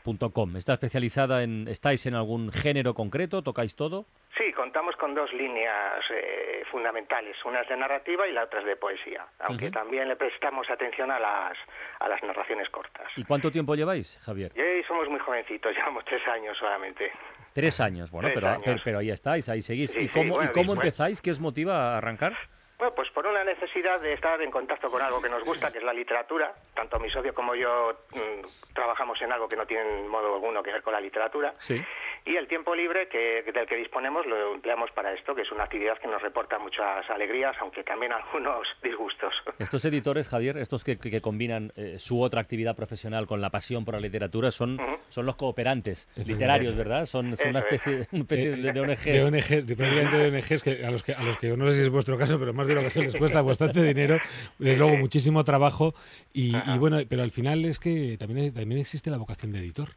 LCK15.com? 0.05 0.57
¿Está 0.57 0.75
especializada 0.75 1.43
en... 1.43 1.69
¿Estáis 1.69 2.07
en 2.07 2.15
algún 2.15 2.53
género 2.53 2.95
concreto? 2.95 3.43
¿Tocáis 3.43 3.75
todo? 3.77 4.07
Sí, 4.37 4.53
contamos 4.53 4.97
con 4.97 5.15
dos 5.15 5.33
líneas 5.33 6.03
eh, 6.13 6.63
fundamentales, 6.71 7.37
una 7.45 7.61
es 7.61 7.69
de 7.69 7.77
narrativa 7.77 8.27
y 8.27 8.33
la 8.33 8.45
otra 8.45 8.61
es 8.61 8.67
de 8.67 8.77
poesía, 8.77 9.27
aunque 9.41 9.71
también 9.71 10.09
le 10.09 10.17
prestamos 10.17 10.69
atención 10.71 11.11
a 11.11 11.19
las, 11.19 11.59
a 11.99 12.09
las 12.09 12.23
narraciones 12.23 12.69
cortas. 12.71 13.07
¿Y 13.17 13.25
cuánto 13.25 13.51
tiempo 13.51 13.75
lleváis, 13.75 14.19
Javier? 14.25 14.53
Y 14.55 14.61
ahí 14.61 14.83
somos 14.85 15.09
muy 15.09 15.19
jovencitos, 15.19 15.73
llevamos 15.77 16.05
tres 16.05 16.27
años 16.29 16.57
solamente. 16.59 17.11
Tres 17.53 17.81
años, 17.81 18.11
bueno, 18.11 18.29
Tres 18.29 18.37
pero, 18.37 18.49
años. 18.49 18.63
pero, 18.65 18.81
pero 18.85 18.99
ahí 19.01 19.11
estáis, 19.11 19.49
ahí 19.49 19.61
seguís. 19.61 19.91
Sí, 19.91 19.99
¿Y 20.01 20.09
sí, 20.09 20.15
cómo, 20.15 20.37
bueno, 20.37 20.51
¿y 20.51 20.55
cómo 20.55 20.73
empezáis? 20.75 21.21
¿Qué 21.21 21.31
os 21.33 21.41
motiva 21.41 21.95
a 21.95 21.99
arrancar? 21.99 22.35
Bueno, 22.81 22.95
pues 22.95 23.11
por 23.11 23.27
una 23.27 23.45
necesidad 23.45 24.01
de 24.01 24.15
estar 24.15 24.41
en 24.41 24.51
contacto 24.51 24.91
con 24.91 25.03
algo 25.03 25.21
que 25.21 25.29
nos 25.29 25.45
gusta, 25.45 25.71
que 25.71 25.77
es 25.77 25.85
la 25.85 25.93
literatura. 25.93 26.55
Tanto 26.75 26.99
mi 26.99 27.11
socio 27.11 27.35
como 27.35 27.55
yo 27.55 27.93
mm, 28.15 28.73
trabajamos 28.73 29.21
en 29.21 29.31
algo 29.31 29.47
que 29.47 29.57
no 29.57 29.67
tiene 29.67 30.01
en 30.01 30.09
modo 30.09 30.37
alguno 30.37 30.63
que 30.63 30.73
ver 30.73 30.83
con 30.83 30.95
la 30.95 31.01
literatura. 31.01 31.53
Sí. 31.59 31.79
Y 32.25 32.37
el 32.37 32.47
tiempo 32.49 32.75
libre 32.75 33.09
que, 33.09 33.43
del 33.53 33.67
que 33.67 33.77
disponemos 33.77 34.27
lo 34.27 34.55
empleamos 34.55 34.91
para 34.93 35.13
esto, 35.15 35.35
que 35.35 35.43
es 35.43 35.53
una 35.53 35.65
actividad 35.65 35.99
que 35.99 36.07
nos 36.07 36.21
reporta 36.21 36.59
muchas 36.59 37.09
alegrías, 37.09 37.57
aunque 37.61 37.83
también 37.83 38.13
algunos 38.31 38.67
disgustos. 38.83 39.33
Estos 39.59 39.85
editores, 39.85 40.29
Javier, 40.29 40.59
estos 40.59 40.85
que, 40.85 40.99
combinan 41.21 41.73
eh, 41.77 41.99
su 41.99 42.21
otra 42.21 42.41
actividad 42.41 42.77
profesional 42.77 43.27
con 43.27 43.41
la 43.41 43.51
pasión 43.51 43.85
por 43.85 43.95
la 43.95 44.01
literatura, 44.01 44.51
son, 44.51 44.79
son 45.09 45.27
los 45.27 45.37
cooperantes 45.37 46.09
literarios, 46.25 46.77
¿verdad? 46.77 47.07
Son, 47.07 47.37
son 47.37 47.51
una 47.51 47.61
especie, 47.61 48.07
una 48.13 48.23
especie 48.23 48.51
de, 48.51 48.73
de 48.73 48.81
ONGs. 48.81 49.05
De 49.05 49.23
ONG, 49.25 49.65
de 49.65 50.29
ONGs 50.29 50.63
que 50.63 50.85
a 50.85 50.91
los 50.91 51.03
que 51.03 51.13
a 51.15 51.23
los 51.23 51.37
que 51.37 51.57
no 51.57 51.67
sé 51.69 51.75
si 51.75 51.83
es 51.83 51.91
vuestro 51.91 52.19
caso, 52.19 52.39
pero 52.39 52.53
más 52.53 52.67
de 52.69 52.75
lo 52.75 52.83
que 52.83 52.91
se 52.91 53.01
les 53.01 53.17
cuesta 53.17 53.43
bastante 53.43 53.83
dinero, 53.83 54.19
desde 54.59 54.77
luego 54.77 54.97
muchísimo 54.97 55.45
trabajo 55.45 55.95
y, 56.33 56.57
y 56.57 56.79
bueno, 56.79 56.99
pero 57.09 57.23
al 57.23 57.31
final 57.31 57.65
es 57.65 57.79
que 57.79 58.17
también 58.19 58.53
también 58.53 58.81
existe 58.81 59.11
la 59.11 59.17
vocación 59.17 59.53
de 59.53 59.59
editor. 59.59 59.91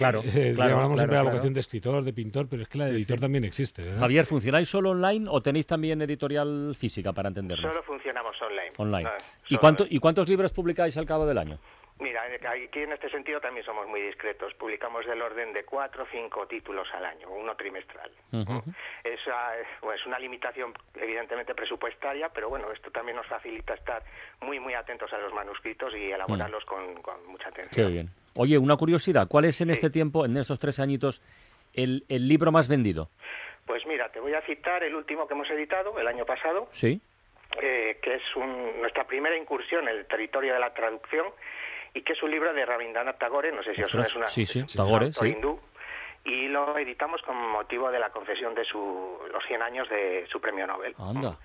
Claro, 0.00 0.22
Eh, 0.26 0.52
claro, 0.54 0.70
llamamos 0.70 0.96
claro, 0.96 0.96
siempre 0.96 1.16
la 1.16 1.22
claro. 1.22 1.30
vocación 1.30 1.54
de 1.54 1.60
escritor, 1.60 2.02
de 2.04 2.12
pintor, 2.12 2.48
pero 2.48 2.62
es 2.62 2.68
que 2.68 2.78
la 2.78 2.86
de 2.86 2.92
editor 2.92 3.20
también 3.20 3.44
existe. 3.44 3.82
¿verdad? 3.82 4.00
Javier, 4.00 4.24
¿funcionáis 4.26 4.68
solo 4.68 4.90
online 4.90 5.26
o 5.30 5.40
tenéis 5.40 5.66
también 5.66 6.00
editorial 6.02 6.74
física 6.76 7.12
para 7.12 7.28
entendernos? 7.28 7.70
Solo 7.70 7.82
funcionamos 7.84 8.34
online. 8.42 8.72
Online. 8.78 9.04
No, 9.04 9.10
¿Y, 9.48 9.56
cuánto, 9.58 9.86
¿Y 9.88 9.98
cuántos 9.98 10.28
libros 10.28 10.52
publicáis 10.52 10.96
al 10.96 11.06
cabo 11.06 11.26
del 11.26 11.38
año? 11.38 11.58
Mira, 11.98 12.26
eh, 12.34 12.40
aquí 12.66 12.78
en 12.78 12.92
este 12.92 13.10
sentido 13.10 13.40
también 13.42 13.66
somos 13.66 13.86
muy 13.86 14.00
discretos. 14.00 14.54
Publicamos 14.54 15.04
del 15.04 15.20
orden 15.20 15.52
de 15.52 15.64
cuatro 15.64 16.04
o 16.04 16.06
cinco 16.10 16.46
títulos 16.46 16.88
al 16.94 17.04
año, 17.04 17.28
uno 17.28 17.54
trimestral. 17.56 18.10
Esa 19.04 19.58
es, 19.58 19.66
bueno, 19.82 20.00
es 20.00 20.06
una 20.06 20.18
limitación 20.18 20.72
evidentemente 20.94 21.54
presupuestaria, 21.54 22.30
pero 22.30 22.48
bueno, 22.48 22.72
esto 22.72 22.90
también 22.90 23.16
nos 23.16 23.26
facilita 23.26 23.74
estar 23.74 24.02
muy, 24.40 24.58
muy 24.58 24.72
atentos 24.72 25.12
a 25.12 25.18
los 25.18 25.34
manuscritos 25.34 25.92
y 25.94 26.10
elaborarlos 26.10 26.64
con, 26.64 27.02
con 27.02 27.26
mucha 27.26 27.50
Mm. 27.50 27.52
Qué 27.52 27.60
atención. 27.62 27.92
bien. 27.92 28.10
Oye, 28.36 28.58
una 28.58 28.76
curiosidad, 28.76 29.26
¿cuál 29.28 29.44
es 29.46 29.60
en 29.60 29.68
Sí. 29.68 29.72
este 29.74 29.90
tiempo, 29.90 30.24
en 30.24 30.36
estos 30.36 30.58
tres 30.58 30.78
añitos, 30.80 31.22
el, 31.74 32.04
el 32.08 32.28
libro 32.28 32.52
más 32.52 32.68
vendido? 32.68 33.08
Pues 33.66 33.84
mira, 33.86 34.08
te 34.10 34.20
voy 34.20 34.34
a 34.34 34.40
citar 34.42 34.82
el 34.82 34.94
último 34.94 35.26
que 35.26 35.34
hemos 35.34 35.48
editado 35.50 35.98
el 35.98 36.06
año 36.06 36.24
pasado, 36.24 36.68
¿Sí? 36.72 37.00
eh, 37.60 37.98
que 38.02 38.14
es 38.14 38.22
un- 38.36 38.80
nuestra 38.80 39.04
primera 39.06 39.36
incursión 39.36 39.88
en 39.88 39.96
el 39.96 40.06
territorio 40.06 40.54
de 40.54 40.60
la 40.60 40.72
traducción 40.74 41.26
y 41.94 42.02
que 42.02 42.12
es 42.12 42.22
un 42.22 42.30
libro 42.30 42.52
de 42.52 42.64
Rabindranath 42.64 43.18
Tagore, 43.18 43.52
no 43.52 43.62
sé 43.62 43.74
si 43.74 43.82
os 43.82 43.90
suena, 43.90 44.06
es 44.06 44.14
una, 44.14 44.28
sí, 44.28 44.46
sí, 44.46 44.60
es 44.60 44.74
un 44.74 44.84
Tagore, 44.84 45.06
autor 45.06 45.26
sí. 45.26 45.32
hindú, 45.32 45.60
y 46.24 46.48
lo 46.48 46.76
editamos 46.78 47.22
con 47.22 47.34
motivo 47.36 47.90
de 47.90 47.98
la 47.98 48.10
concesión 48.10 48.54
de 48.54 48.64
su, 48.64 49.18
los 49.32 49.44
100 49.46 49.62
años 49.62 49.88
de 49.88 50.26
su 50.30 50.40
premio 50.40 50.66
Nobel. 50.66 50.94
Anda. 50.98 51.36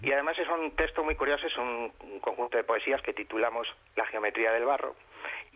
Y 0.00 0.10
además 0.10 0.38
es 0.38 0.48
un 0.48 0.70
texto 0.74 1.04
muy 1.04 1.14
curioso, 1.16 1.46
es 1.46 1.56
un, 1.58 1.92
un 2.00 2.18
conjunto 2.20 2.56
de 2.56 2.64
poesías 2.64 3.00
que 3.02 3.12
titulamos 3.12 3.68
La 3.94 4.06
geometría 4.06 4.50
del 4.52 4.64
barro, 4.64 4.96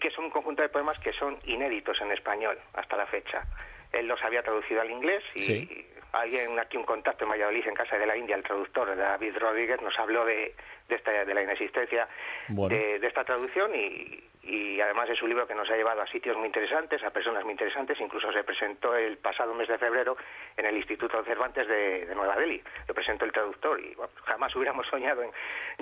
que 0.00 0.08
es 0.08 0.18
un 0.18 0.30
conjunto 0.30 0.62
de 0.62 0.68
poemas 0.68 0.98
que 1.00 1.12
son 1.12 1.38
inéditos 1.44 2.00
en 2.00 2.12
español 2.12 2.58
hasta 2.74 2.96
la 2.96 3.06
fecha. 3.06 3.44
Él 3.92 4.06
los 4.06 4.22
había 4.22 4.42
traducido 4.42 4.80
al 4.80 4.90
inglés 4.90 5.22
y 5.34 5.42
Sí. 5.42 5.86
alguien 6.12 6.58
aquí 6.58 6.76
un 6.76 6.84
contacto 6.84 7.24
en 7.24 7.30
Valladolid, 7.30 7.66
en 7.66 7.74
Casa 7.74 7.96
de 7.98 8.06
la 8.06 8.16
India, 8.16 8.36
el 8.36 8.42
traductor 8.42 8.94
David 8.96 9.36
Rodríguez, 9.38 9.80
nos 9.80 9.98
habló 9.98 10.24
de, 10.24 10.54
de, 10.88 10.94
esta, 10.94 11.24
de 11.24 11.34
la 11.34 11.42
inexistencia 11.42 12.08
Bueno. 12.48 12.74
de, 12.76 12.98
de 12.98 13.06
esta 13.06 13.24
traducción 13.24 13.74
y, 13.74 14.22
y 14.42 14.80
además 14.80 15.08
es 15.10 15.20
un 15.22 15.28
libro 15.28 15.46
que 15.46 15.54
nos 15.54 15.68
ha 15.70 15.76
llevado 15.76 16.02
a 16.02 16.06
sitios 16.08 16.36
muy 16.36 16.46
interesantes, 16.46 17.02
a 17.02 17.10
personas 17.10 17.42
muy 17.44 17.52
interesantes, 17.52 17.98
incluso 18.00 18.30
se 18.32 18.44
presentó 18.44 18.94
el 18.96 19.18
pasado 19.18 19.54
mes 19.54 19.68
de 19.68 19.78
febrero 19.78 20.16
en 20.56 20.66
el 20.66 20.76
Instituto 20.76 21.22
Cervantes 21.24 21.66
de, 21.68 22.06
de 22.06 22.14
Nueva 22.14 22.36
Delhi, 22.36 22.62
lo 22.88 22.94
presentó 22.94 23.24
el 23.24 23.32
traductor 23.32 23.80
y 23.80 23.94
bueno, 23.94 24.10
jamás 24.24 24.54
hubiéramos 24.56 24.86
soñado 24.88 25.22
en 25.22 25.30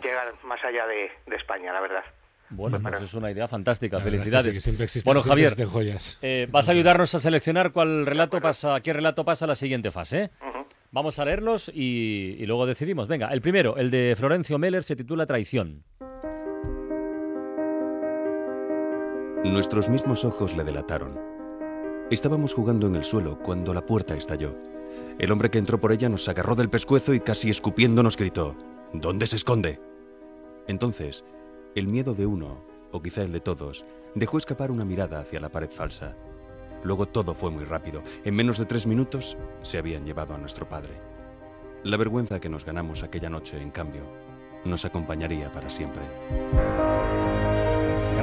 llegar 0.02 0.32
más 0.44 0.62
allá 0.64 0.86
de, 0.86 1.10
de 1.26 1.36
España, 1.36 1.72
la 1.72 1.80
verdad. 1.80 2.04
Bueno, 2.56 2.80
pues 2.80 3.00
es 3.02 3.14
una 3.14 3.30
idea 3.30 3.48
fantástica. 3.48 3.98
La 3.98 4.04
verdad 4.04 4.46
es 4.46 4.62
que 4.64 4.72
Felicidades. 4.72 5.04
bueno, 5.04 5.20
Javier, 5.20 5.64
joyas. 5.66 6.18
eh, 6.22 6.46
vas 6.50 6.68
a 6.68 6.72
ayudarnos 6.72 7.14
a 7.14 7.18
seleccionar 7.18 7.72
cuál 7.72 8.06
relato 8.06 8.40
pasa, 8.40 8.80
qué 8.80 8.92
relato 8.92 9.24
pasa 9.24 9.44
a 9.44 9.48
la 9.48 9.54
siguiente 9.54 9.90
fase. 9.90 10.22
¿eh? 10.24 10.30
Vamos 10.90 11.18
a 11.18 11.24
leerlos 11.24 11.70
y, 11.74 12.36
y 12.38 12.46
luego 12.46 12.66
decidimos. 12.66 13.08
Venga, 13.08 13.28
el 13.28 13.40
primero, 13.40 13.76
el 13.76 13.90
de 13.90 14.14
Florencio 14.16 14.58
Meller, 14.58 14.84
se 14.84 14.94
titula 14.96 15.26
Traición. 15.26 15.82
Nuestros 19.44 19.88
mismos 19.88 20.24
ojos 20.24 20.56
le 20.56 20.64
delataron. 20.64 21.18
Estábamos 22.10 22.54
jugando 22.54 22.86
en 22.86 22.96
el 22.96 23.04
suelo 23.04 23.38
cuando 23.40 23.74
la 23.74 23.84
puerta 23.84 24.14
estalló. 24.16 24.56
El 25.18 25.30
hombre 25.32 25.50
que 25.50 25.58
entró 25.58 25.78
por 25.78 25.92
ella 25.92 26.08
nos 26.08 26.28
agarró 26.28 26.54
del 26.54 26.70
pescuezo 26.70 27.14
y 27.14 27.20
casi 27.20 27.50
escupiendo 27.50 28.02
nos 28.02 28.16
gritó, 28.16 28.56
¿Dónde 28.92 29.26
se 29.26 29.36
esconde? 29.36 29.80
Entonces, 30.66 31.24
el 31.74 31.88
miedo 31.88 32.14
de 32.14 32.26
uno, 32.26 32.64
o 32.92 33.02
quizá 33.02 33.22
el 33.22 33.32
de 33.32 33.40
todos, 33.40 33.84
dejó 34.14 34.38
escapar 34.38 34.70
una 34.70 34.84
mirada 34.84 35.18
hacia 35.18 35.40
la 35.40 35.48
pared 35.48 35.70
falsa. 35.70 36.16
Luego 36.84 37.06
todo 37.06 37.34
fue 37.34 37.50
muy 37.50 37.64
rápido. 37.64 38.02
En 38.24 38.34
menos 38.34 38.58
de 38.58 38.66
tres 38.66 38.86
minutos 38.86 39.36
se 39.62 39.78
habían 39.78 40.04
llevado 40.04 40.34
a 40.34 40.38
nuestro 40.38 40.68
padre. 40.68 40.94
La 41.82 41.96
vergüenza 41.96 42.40
que 42.40 42.48
nos 42.48 42.64
ganamos 42.64 43.02
aquella 43.02 43.28
noche, 43.28 43.60
en 43.60 43.70
cambio, 43.70 44.02
nos 44.64 44.84
acompañaría 44.84 45.52
para 45.52 45.68
siempre. 45.68 46.02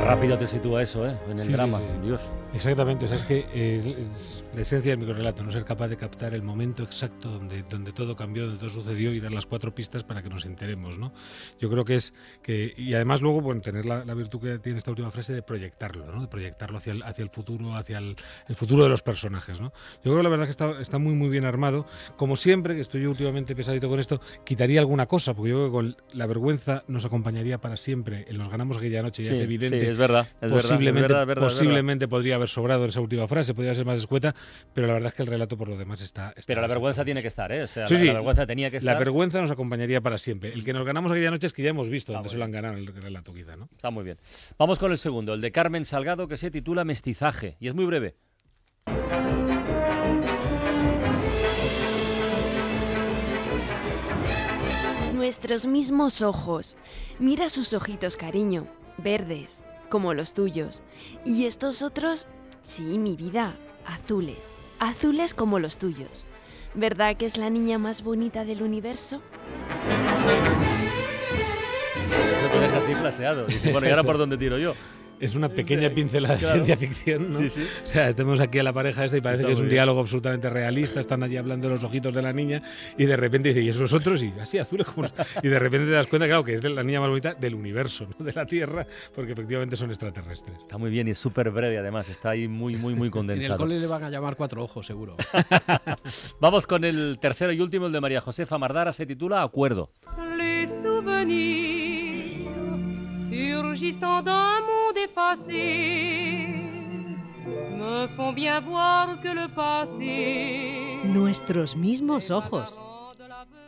Rápido 0.03 0.37
te 0.37 0.47
sitúa 0.47 0.83
eso, 0.83 1.07
¿eh? 1.07 1.15
En 1.29 1.39
el 1.39 1.45
Sí, 1.45 1.51
drama, 1.53 1.77
sí, 1.79 1.85
sí. 2.01 2.07
Dios. 2.07 2.21
Exactamente, 2.53 3.05
o 3.05 3.07
sea, 3.07 3.15
es 3.15 3.25
que 3.25 3.45
es, 3.53 3.85
es 3.85 4.45
la 4.53 4.61
esencia 4.61 4.91
del 4.91 4.99
microrelato, 4.99 5.41
no 5.41 5.51
ser 5.51 5.63
capaz 5.63 5.87
de 5.87 5.95
captar 5.95 6.33
el 6.33 6.41
momento 6.43 6.83
exacto 6.83 7.29
donde, 7.29 7.63
donde 7.63 7.93
todo 7.93 8.13
cambió, 8.17 8.43
donde 8.43 8.59
todo 8.59 8.69
sucedió 8.69 9.13
y 9.13 9.21
dar 9.21 9.31
las 9.31 9.45
cuatro 9.45 9.73
pistas 9.73 10.03
para 10.03 10.21
que 10.21 10.27
nos 10.27 10.45
enteremos, 10.45 10.97
¿no? 10.97 11.13
Yo 11.61 11.69
creo 11.69 11.85
que 11.85 11.95
es 11.95 12.13
que, 12.43 12.73
y 12.75 12.93
además 12.93 13.21
luego, 13.21 13.39
bueno, 13.39 13.61
tener 13.61 13.85
la, 13.85 14.03
la 14.03 14.13
virtud 14.13 14.41
que 14.41 14.59
tiene 14.59 14.79
esta 14.79 14.91
última 14.91 15.11
frase 15.11 15.33
de 15.33 15.43
proyectarlo, 15.43 16.11
¿no? 16.11 16.21
De 16.21 16.27
proyectarlo 16.27 16.79
hacia 16.79 16.91
el, 16.91 17.03
hacia 17.03 17.23
el 17.23 17.29
futuro, 17.29 17.75
hacia 17.75 17.99
el, 17.99 18.17
el 18.49 18.55
futuro 18.55 18.83
de 18.83 18.89
los 18.89 19.01
personajes, 19.01 19.61
¿no? 19.61 19.71
Yo 20.03 20.11
creo 20.11 20.17
que 20.17 20.23
la 20.23 20.29
verdad 20.29 20.45
que 20.45 20.51
está, 20.51 20.81
está 20.81 20.97
muy, 20.97 21.13
muy 21.13 21.29
bien 21.29 21.45
armado. 21.45 21.85
Como 22.17 22.35
siempre, 22.35 22.75
que 22.75 22.81
estoy 22.81 23.03
yo 23.03 23.11
últimamente 23.11 23.55
pesadito 23.55 23.87
con 23.87 23.99
esto, 23.99 24.19
quitaría 24.43 24.81
alguna 24.81 25.05
cosa, 25.05 25.33
porque 25.33 25.51
yo 25.51 25.55
creo 25.57 25.67
que 25.67 25.71
con 25.71 25.95
la 26.17 26.25
vergüenza 26.27 26.83
nos 26.87 27.05
acompañaría 27.05 27.59
para 27.59 27.77
siempre. 27.77 28.25
En 28.27 28.37
los 28.37 28.49
ganamos 28.49 28.75
aquella 28.75 29.01
noche, 29.03 29.23
ya 29.23 29.31
es 29.31 29.39
evidente 29.39 29.90
es 29.91 29.97
verdad, 29.97 30.27
es 30.41 30.51
posiblemente, 30.51 31.01
verdad, 31.01 31.03
es 31.03 31.09
verdad, 31.09 31.21
es 31.21 31.27
verdad. 31.27 31.43
posiblemente 31.43 32.07
podría 32.07 32.35
haber 32.35 32.49
sobrado 32.49 32.83
en 32.83 32.89
esa 32.89 33.01
última 33.01 33.27
frase, 33.27 33.53
podría 33.53 33.75
ser 33.75 33.85
más 33.85 33.99
escueta, 33.99 34.33
pero 34.73 34.87
la 34.87 34.93
verdad 34.93 35.07
es 35.09 35.13
que 35.13 35.21
el 35.21 35.27
relato 35.27 35.57
por 35.57 35.67
lo 35.69 35.77
demás 35.77 36.01
está. 36.01 36.29
está 36.29 36.43
Pero 36.47 36.61
la 36.61 36.67
vergüenza 36.67 37.05
tiene 37.05 37.21
que 37.21 37.27
estar, 37.27 37.51
¿eh? 37.51 37.63
O 37.63 37.67
sea, 37.67 37.85
Sí, 37.87 37.93
la, 37.95 37.99
sí, 37.99 38.05
la 38.07 38.13
vergüenza 38.13 38.45
tenía 38.47 38.71
que 38.71 38.77
estar. 38.77 38.93
La 38.93 38.99
vergüenza 38.99 39.41
nos 39.41 39.51
acompañaría 39.51 40.01
para 40.01 40.17
siempre. 40.17 40.53
El 40.53 40.63
que 40.63 40.73
nos 40.73 40.85
ganamos 40.85 41.11
aquella 41.11 41.31
noche 41.31 41.47
es 41.47 41.53
que 41.53 41.63
ya 41.63 41.69
hemos 41.69 41.89
visto 41.89 42.13
muy 42.13 42.29
se 42.29 42.37
lo 42.37 42.45
han 42.45 42.51
ganado 42.51 42.75
en 42.77 42.79
el 42.81 42.93
relato, 42.95 43.33
quizá, 43.33 43.55
¿no? 43.55 43.69
Está 43.75 43.89
muy 43.91 44.03
bien. 44.03 44.17
Vamos 44.57 44.79
con 44.79 44.91
el 44.91 44.97
segundo, 44.97 45.33
el 45.33 45.41
de 45.41 45.51
Carmen 45.51 45.85
Salgado, 45.85 46.27
que 46.27 46.37
se 46.37 46.51
titula 46.51 46.83
Mestizaje. 46.85 47.57
Y 47.59 47.67
es 47.67 47.73
muy 47.73 47.85
breve. 47.85 48.15
Nuestros 55.13 55.65
mismos 55.65 56.21
ojos. 56.21 56.77
Mira 57.19 57.49
sus 57.49 57.73
ojitos, 57.73 58.17
cariño. 58.17 58.67
Verdes, 58.97 59.63
como 59.91 60.15
los 60.15 60.33
tuyos. 60.33 60.81
¿Y 61.23 61.45
estos 61.45 61.83
otros? 61.83 62.25
Sí, 62.63 62.97
mi 62.97 63.15
vida. 63.15 63.55
Azules. 63.85 64.47
Azules 64.79 65.35
como 65.35 65.59
los 65.59 65.77
tuyos. 65.77 66.25
¿Verdad 66.73 67.17
que 67.17 67.27
es 67.27 67.37
la 67.37 67.51
niña 67.51 67.77
más 67.77 68.01
bonita 68.01 68.45
del 68.45 68.63
universo? 68.63 69.21
Eso 72.39 72.51
te 72.51 72.59
deja 72.59 72.77
así 72.77 72.95
flaseado. 72.95 73.45
Bueno, 73.71 73.87
¿y 73.87 73.89
ahora 73.91 74.03
por 74.03 74.17
dónde 74.17 74.37
tiro 74.37 74.57
yo? 74.57 74.73
Es 75.21 75.35
una 75.35 75.47
pequeña 75.49 75.89
pincelada 75.91 76.35
Claro. 76.37 76.59
de 76.59 76.65
ciencia 76.65 76.77
ficción, 76.87 77.27
¿no? 77.27 77.37
Sí, 77.39 77.47
sí. 77.47 77.61
O 77.85 77.87
sea, 77.87 78.13
tenemos 78.13 78.39
aquí 78.39 78.59
a 78.59 78.63
la 78.63 78.73
pareja 78.73 79.05
esta 79.05 79.15
y 79.17 79.21
parece 79.21 79.43
Está 79.43 79.47
que 79.47 79.53
es 79.53 79.59
un 79.59 79.65
bien. 79.65 79.75
diálogo 79.75 80.01
absolutamente 80.01 80.49
realista. 80.49 80.99
Están 80.99 81.21
allí 81.23 81.37
hablando 81.37 81.67
de 81.67 81.75
los 81.75 81.83
ojitos 81.83 82.13
de 82.13 82.21
la 82.21 82.33
niña 82.33 82.63
y 82.97 83.05
de 83.05 83.15
repente 83.15 83.49
dice, 83.49 83.61
¿y 83.61 83.69
esos 83.69 83.93
otros? 83.93 84.21
Y 84.23 84.33
así, 84.41 84.57
azules 84.57 84.87
como... 84.87 85.03
los-". 85.03 85.13
Y 85.43 85.47
de 85.47 85.59
repente 85.59 85.85
te 85.85 85.91
das 85.93 86.07
cuenta, 86.07 86.25
claro, 86.27 86.43
que 86.43 86.55
es 86.55 86.63
la 86.63 86.83
niña 86.83 86.99
más 86.99 87.09
bonita 87.09 87.33
del 87.35 87.55
universo, 87.55 88.07
no 88.17 88.25
de 88.25 88.33
la 88.33 88.45
Tierra, 88.45 88.85
porque 89.15 89.33
efectivamente 89.33 89.75
son 89.75 89.89
extraterrestres. 89.91 90.57
Está 90.59 90.77
muy 90.77 90.89
bien 90.89 91.07
y 91.07 91.11
es 91.11 91.19
súper 91.19 91.51
breve, 91.51 91.77
además. 91.77 92.09
Está 92.09 92.31
ahí 92.31 92.47
muy, 92.47 92.75
muy, 92.75 92.95
muy 92.95 93.01
En 93.01 93.05
el 93.05 93.11
condensado. 93.11 93.57
cole 93.59 93.79
le 93.79 93.87
van 93.87 94.03
a 94.03 94.09
llamar 94.09 94.35
cuatro 94.35 94.63
ojos, 94.63 94.85
seguro. 94.87 95.15
Vamos 96.39 96.65
con 96.65 96.83
el 96.83 97.19
tercero 97.21 97.51
y 97.51 97.61
último, 97.61 97.85
el 97.85 97.91
de 97.91 98.01
María 98.01 98.21
Josefa 98.21 98.57
Mardara. 98.57 98.91
Se 98.91 99.05
titula 99.05 99.43
Acuerdo. 99.43 99.91
Surgissant 103.31 104.21
d'un 104.23 104.59
monde 104.59 104.97
effacé 104.97 106.49
me 107.77 108.07
font 108.17 108.33
bien 108.33 108.59
voir 108.59 109.21
que 109.21 109.29
le 109.29 109.47
passé 109.47 110.99
Nuestros 111.05 111.77
mismos 111.77 112.29
ojos. 112.29 112.81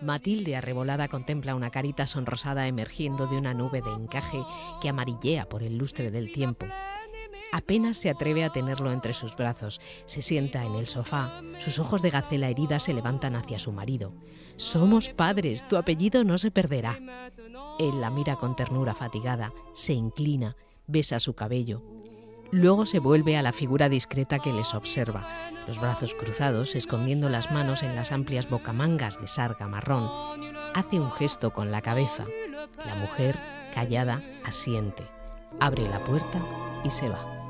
Matilde 0.01 0.57
arrebolada 0.57 1.07
contempla 1.07 1.55
una 1.55 1.69
carita 1.69 2.07
sonrosada 2.07 2.67
emergiendo 2.67 3.25
de 3.27 3.37
una 3.37 3.53
nube 3.53 3.81
de 3.81 3.91
encaje 3.91 4.43
que 4.81 4.89
amarillea 4.89 5.47
por 5.47 5.63
el 5.63 5.77
lustre 5.77 6.11
del 6.11 6.33
tiempo. 6.33 6.65
Apenas 7.53 7.97
se 7.97 8.09
atreve 8.09 8.43
a 8.43 8.49
tenerlo 8.49 8.91
entre 8.91 9.13
sus 9.13 9.35
brazos. 9.35 9.79
Se 10.07 10.23
sienta 10.23 10.65
en 10.65 10.73
el 10.73 10.87
sofá. 10.87 11.39
Sus 11.59 11.77
ojos 11.77 12.01
de 12.01 12.09
gacela 12.09 12.49
herida 12.49 12.79
se 12.79 12.95
levantan 12.95 13.35
hacia 13.35 13.59
su 13.59 13.71
marido. 13.71 14.11
Somos 14.55 15.09
padres, 15.09 15.67
tu 15.67 15.77
apellido 15.77 16.23
no 16.23 16.39
se 16.39 16.49
perderá. 16.49 16.99
Él 17.77 18.01
la 18.01 18.09
mira 18.09 18.37
con 18.37 18.55
ternura 18.55 18.95
fatigada, 18.95 19.53
se 19.75 19.93
inclina, 19.93 20.55
besa 20.87 21.19
su 21.19 21.35
cabello. 21.35 21.83
Luego 22.49 22.87
se 22.87 22.97
vuelve 22.97 23.37
a 23.37 23.43
la 23.43 23.51
figura 23.51 23.87
discreta 23.87 24.39
que 24.39 24.51
les 24.51 24.73
observa, 24.73 25.27
los 25.67 25.79
brazos 25.79 26.15
cruzados, 26.15 26.73
escondiendo 26.73 27.29
las 27.29 27.51
manos 27.51 27.83
en 27.83 27.95
las 27.95 28.11
amplias 28.11 28.49
bocamangas 28.49 29.21
de 29.21 29.27
sarga 29.27 29.67
marrón. 29.67 30.09
Hace 30.73 30.99
un 30.99 31.11
gesto 31.11 31.53
con 31.53 31.69
la 31.69 31.81
cabeza. 31.81 32.25
La 32.83 32.95
mujer, 32.95 33.39
callada, 33.75 34.23
asiente. 34.43 35.03
Abre 35.59 35.87
la 35.87 36.03
puerta 36.03 36.43
y 36.83 36.89
se 36.89 37.09
va. 37.09 37.42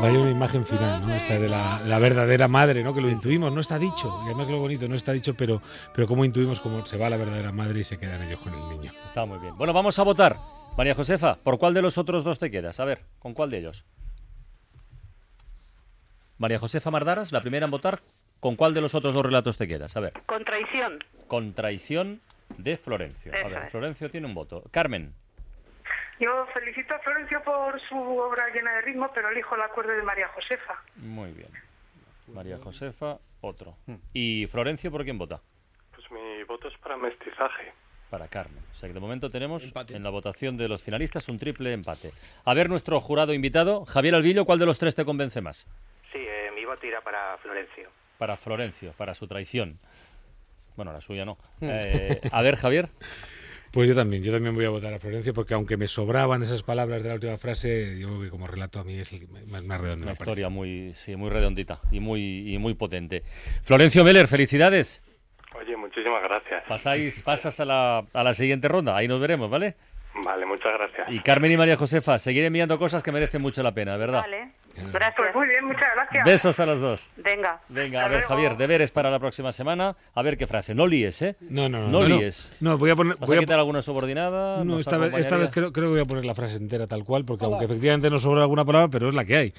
Vaya 0.00 0.18
una 0.18 0.30
imagen 0.30 0.64
final, 0.64 1.06
¿no? 1.06 1.14
Esta 1.14 1.38
de 1.38 1.48
la, 1.48 1.80
la 1.86 1.98
verdadera 1.98 2.48
madre, 2.48 2.82
¿no? 2.82 2.94
Que 2.94 3.00
lo 3.00 3.08
intuimos, 3.10 3.52
no 3.52 3.60
está 3.60 3.78
dicho. 3.78 4.20
Y 4.22 4.26
además 4.26 4.48
lo 4.48 4.58
bonito, 4.58 4.88
no 4.88 4.94
está 4.94 5.12
dicho, 5.12 5.34
pero, 5.34 5.60
pero 5.94 6.06
cómo 6.06 6.24
intuimos 6.24 6.60
cómo 6.60 6.84
se 6.86 6.96
va 6.96 7.10
la 7.10 7.16
verdadera 7.16 7.52
madre 7.52 7.80
y 7.80 7.84
se 7.84 7.98
quedan 7.98 8.22
ellos 8.22 8.40
con 8.40 8.54
el 8.54 8.68
niño. 8.68 8.92
Está 9.04 9.24
muy 9.26 9.38
bien. 9.38 9.56
Bueno, 9.56 9.72
vamos 9.72 9.98
a 9.98 10.02
votar. 10.02 10.38
María 10.76 10.94
Josefa, 10.94 11.34
¿por 11.34 11.58
cuál 11.58 11.74
de 11.74 11.82
los 11.82 11.98
otros 11.98 12.24
dos 12.24 12.38
te 12.38 12.50
quedas? 12.50 12.80
A 12.80 12.84
ver, 12.84 13.02
¿con 13.18 13.34
cuál 13.34 13.50
de 13.50 13.58
ellos? 13.58 13.84
María 16.38 16.58
Josefa 16.58 16.90
Mardaras, 16.90 17.32
la 17.32 17.40
primera 17.42 17.66
en 17.66 17.70
votar. 17.70 18.00
¿Con 18.40 18.56
cuál 18.56 18.72
de 18.72 18.80
los 18.80 18.94
otros 18.94 19.12
dos 19.12 19.22
relatos 19.22 19.58
te 19.58 19.68
quedas? 19.68 19.94
A 19.98 20.00
ver. 20.00 20.14
Con 20.24 20.44
traición. 20.44 20.98
Con 21.28 21.52
traición 21.52 22.22
de 22.56 22.78
Florencio. 22.78 23.32
A 23.34 23.48
ver. 23.48 23.70
Florencio 23.70 24.08
tiene 24.08 24.26
un 24.26 24.34
voto. 24.34 24.64
Carmen. 24.70 25.12
Yo 26.20 26.46
felicito 26.52 26.94
a 26.94 26.98
Florencio 26.98 27.42
por 27.42 27.80
su 27.88 27.96
obra 27.96 28.48
llena 28.52 28.74
de 28.74 28.82
ritmo, 28.82 29.10
pero 29.14 29.30
elijo 29.30 29.54
el 29.54 29.62
acuerdo 29.62 29.92
de 29.92 30.02
María 30.02 30.28
Josefa. 30.28 30.74
Muy 30.96 31.32
bien. 31.32 31.48
María 32.28 32.58
Josefa, 32.58 33.16
otro. 33.40 33.74
¿Y 34.12 34.46
Florencio 34.46 34.90
por 34.90 35.02
quién 35.02 35.16
vota? 35.16 35.40
Pues 35.94 36.10
mi 36.10 36.44
voto 36.44 36.68
es 36.68 36.76
para 36.78 36.98
mestizaje. 36.98 37.72
Para 38.10 38.28
Carmen. 38.28 38.62
O 38.70 38.74
sea 38.74 38.88
que 38.88 38.92
de 38.92 39.00
momento 39.00 39.30
tenemos 39.30 39.72
en 39.88 40.02
la 40.02 40.10
votación 40.10 40.58
de 40.58 40.68
los 40.68 40.82
finalistas 40.82 41.28
un 41.30 41.38
triple 41.38 41.72
empate. 41.72 42.12
A 42.44 42.52
ver, 42.52 42.68
nuestro 42.68 43.00
jurado 43.00 43.32
invitado, 43.32 43.86
Javier 43.86 44.14
Albillo, 44.14 44.44
¿cuál 44.44 44.58
de 44.58 44.66
los 44.66 44.78
tres 44.78 44.94
te 44.94 45.06
convence 45.06 45.40
más? 45.40 45.66
Sí, 46.12 46.18
eh, 46.18 46.50
mi 46.54 46.66
voto 46.66 46.86
irá 46.86 47.00
para 47.00 47.38
Florencio. 47.38 47.88
Para 48.18 48.36
Florencio, 48.36 48.92
para 48.92 49.14
su 49.14 49.26
traición. 49.26 49.78
Bueno, 50.76 50.92
la 50.92 51.00
suya 51.00 51.24
no. 51.24 51.38
Eh, 51.62 52.20
a 52.30 52.42
ver, 52.42 52.56
Javier. 52.56 52.90
Pues 53.72 53.88
yo 53.88 53.94
también, 53.94 54.22
yo 54.24 54.32
también 54.32 54.54
voy 54.54 54.64
a 54.64 54.70
votar 54.70 54.92
a 54.92 54.98
Florencio 54.98 55.32
porque 55.32 55.54
aunque 55.54 55.76
me 55.76 55.86
sobraban 55.86 56.42
esas 56.42 56.62
palabras 56.64 57.02
de 57.02 57.08
la 57.08 57.14
última 57.14 57.38
frase, 57.38 57.98
yo 57.98 58.08
creo 58.08 58.20
que 58.22 58.28
como 58.30 58.46
relato 58.48 58.80
a 58.80 58.84
mí 58.84 58.98
es 58.98 59.12
el 59.12 59.20
que 59.20 59.26
más, 59.46 59.62
más 59.62 59.80
redondo. 59.80 60.04
Una 60.06 60.14
parece. 60.14 60.22
historia 60.24 60.48
muy, 60.48 60.92
sí, 60.94 61.14
muy 61.14 61.30
redondita 61.30 61.80
y 61.92 62.00
muy, 62.00 62.52
y 62.52 62.58
muy 62.58 62.74
potente. 62.74 63.22
Florencio 63.62 64.02
Meller, 64.02 64.26
felicidades. 64.26 65.02
Oye, 65.56 65.76
muchísimas 65.76 66.22
gracias. 66.22 66.64
Pasáis, 66.68 67.22
pasas 67.22 67.60
a 67.60 67.64
la, 67.64 68.04
a 68.12 68.24
la 68.24 68.34
siguiente 68.34 68.66
ronda. 68.68 68.96
Ahí 68.96 69.06
nos 69.06 69.20
veremos, 69.20 69.48
¿vale? 69.50 69.76
Vale, 70.24 70.46
muchas 70.46 70.72
gracias. 70.72 71.12
Y 71.12 71.20
Carmen 71.20 71.52
y 71.52 71.56
María 71.56 71.76
Josefa, 71.76 72.18
seguir 72.18 72.44
enviando 72.44 72.78
cosas 72.78 73.02
que 73.02 73.12
merecen 73.12 73.40
mucho 73.40 73.62
la 73.62 73.72
pena, 73.72 73.96
¿verdad? 73.96 74.22
Vale. 74.22 74.52
Gracias. 74.92 75.14
Pues 75.16 75.34
muy 75.34 75.48
bien, 75.48 75.64
muchas 75.64 75.88
gracias. 75.94 76.24
Besos 76.24 76.60
a 76.60 76.66
los 76.66 76.80
dos. 76.80 77.10
Venga. 77.16 77.60
Venga, 77.68 78.04
a 78.04 78.08
ver, 78.08 78.22
Javier, 78.22 78.56
deberes 78.56 78.90
para 78.90 79.10
la 79.10 79.18
próxima 79.18 79.52
semana. 79.52 79.96
A 80.14 80.22
ver 80.22 80.36
qué 80.36 80.46
frase. 80.46 80.74
No 80.74 80.86
líes, 80.86 81.20
¿eh? 81.22 81.36
No, 81.40 81.68
no, 81.68 81.80
no. 81.80 81.88
No, 81.88 82.00
no, 82.02 82.08
no. 82.08 82.16
líes. 82.18 82.56
No, 82.60 82.78
voy 82.78 82.90
a 82.90 82.96
poner. 82.96 83.16
¿Vas 83.16 83.28
voy 83.28 83.36
a 83.36 83.40
a 83.40 83.42
quitar 83.42 83.58
alguna 83.58 83.82
subordinada? 83.82 84.58
No, 84.58 84.72
¿Nos 84.72 84.80
esta 84.80 84.98
vez, 84.98 85.14
esta 85.14 85.36
vez 85.36 85.50
creo 85.50 85.72
que 85.72 85.80
voy 85.80 86.00
a 86.00 86.04
poner 86.04 86.24
la 86.24 86.34
frase 86.34 86.56
entera 86.56 86.86
tal 86.86 87.04
cual, 87.04 87.24
porque 87.24 87.44
aunque 87.44 87.64
efectivamente 87.64 88.10
nos 88.10 88.22
sobra 88.22 88.42
alguna 88.42 88.64
palabra, 88.64 88.88
pero 88.88 89.08
es 89.08 89.14
la 89.14 89.24
que 89.24 89.36
hay. 89.36 89.54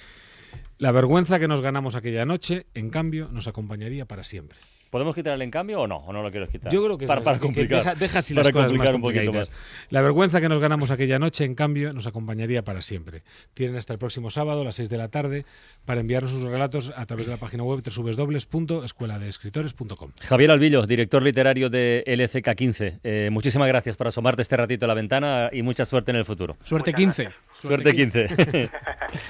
La 0.78 0.92
vergüenza 0.92 1.40
que 1.40 1.48
nos 1.48 1.62
ganamos 1.62 1.96
aquella 1.96 2.26
noche, 2.26 2.66
en 2.74 2.90
cambio, 2.90 3.30
nos 3.32 3.48
acompañaría 3.48 4.06
para 4.06 4.24
siempre. 4.24 4.58
¿Podemos 4.92 5.16
quitarle 5.16 5.44
en 5.46 5.52
cambio 5.52 5.80
o 5.80 5.88
no? 5.88 5.98
¿O 5.98 6.12
no 6.12 6.22
lo 6.22 6.30
quieres 6.30 6.50
quitar? 6.50 6.70
Yo 6.72 6.84
creo 6.84 6.98
que, 6.98 7.08
para, 7.08 7.22
no, 7.22 7.24
para 7.24 7.40
complicar. 7.40 7.78
deja, 7.80 7.96
deja 7.96 8.20
así 8.20 8.34
para 8.34 8.44
las 8.44 8.52
cosas 8.52 8.74
más 8.74 8.74
complicar 8.74 8.96
un 8.96 9.02
poquito 9.02 9.32
más. 9.32 9.56
La 9.90 10.02
vergüenza 10.02 10.42
que 10.42 10.50
nos 10.50 10.60
ganamos 10.60 10.92
aquella 10.92 11.18
noche, 11.18 11.46
en 11.46 11.56
cambio, 11.56 11.94
nos 11.94 12.08
acompañaría 12.08 12.64
para 12.64 12.82
siempre. 12.82 13.24
Tienen 13.54 13.78
hasta 13.78 13.94
el 13.94 14.00
próximo 14.00 14.30
sábado 14.30 14.60
a 14.62 14.66
las 14.66 14.76
6 14.76 14.90
de 14.90 14.98
la 14.98 15.08
tarde 15.08 15.46
para 15.86 16.02
enviarnos 16.02 16.32
sus 16.32 16.44
relatos 16.44 16.92
a 16.94 17.06
través 17.06 17.26
de 17.26 17.32
la 17.32 17.38
página 17.38 17.64
web 17.64 17.82
www.escueladeescritores.com. 17.82 20.12
Javier 20.20 20.52
Albillo, 20.52 20.86
director 20.86 21.24
literario 21.24 21.70
de 21.70 22.04
LCK15. 22.06 23.00
Eh, 23.02 23.30
muchísimas 23.32 23.70
gracias 23.70 23.96
por 23.96 24.10
asomarte 24.10 24.42
este 24.42 24.58
ratito 24.58 24.84
a 24.84 24.90
la 24.90 24.94
ventana 24.94 25.50
y 25.54 25.62
mucha 25.62 25.86
suerte 25.86 26.12
en 26.12 26.18
el 26.18 26.26
futuro. 26.26 26.58
Suerte 26.66 26.92
15. 26.92 27.30
Suerte 27.54 27.94
15. 27.94 28.28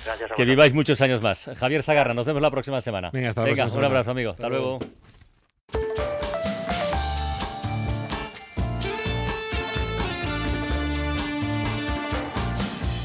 Gracias 0.05 0.31
a 0.31 0.35
que 0.35 0.45
viváis 0.45 0.73
muchos 0.73 0.99
años 1.01 1.21
más. 1.21 1.51
Javier 1.55 1.83
Sagarra, 1.83 2.15
nos 2.15 2.25
vemos 2.25 2.41
la 2.41 2.49
próxima 2.49 2.81
semana. 2.81 3.11
Venga, 3.11 3.29
hasta 3.29 3.43
Venga, 3.43 3.67
un 3.67 3.83
abrazo, 3.83 4.09
amigo. 4.09 4.31
Hasta, 4.31 4.47
Hasta 4.47 4.57
luego. 4.57 4.79